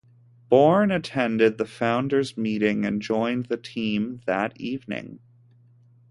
Born 0.49 0.89
attended 0.89 1.59
the 1.59 1.65
founders 1.67 2.35
meeting 2.35 2.85
and 2.85 3.03
joined 3.03 3.45
the 3.45 3.57
team 3.57 4.21
that 4.25 4.59
evening. 4.59 5.19